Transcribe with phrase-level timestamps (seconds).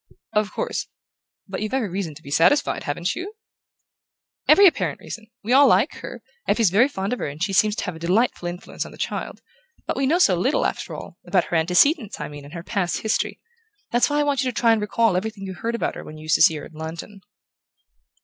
[0.33, 3.33] "Of course...But you've every reason to be satisfied, haven't you?"
[4.47, 5.27] "Every apparent reason.
[5.43, 6.23] We all like her.
[6.47, 8.97] Effie's very fond of her, and she seems to have a delightful influence on the
[8.97, 9.43] child.
[9.85, 13.01] But we know so little, after all about her antecedents, I mean, and her past
[13.01, 13.39] history.
[13.91, 16.17] That's why I want you to try and recall everything you heard about her when
[16.17, 17.21] you used to see her in London."